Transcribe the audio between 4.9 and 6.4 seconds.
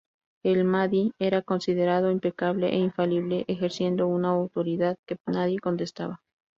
que nadie contestaba.